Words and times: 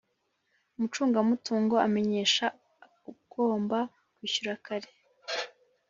Umucungamutungo 0.75 1.75
amenyesha 1.87 2.45
ugomba 3.11 3.79
kwishyura 4.15 4.53
kare 4.65 4.89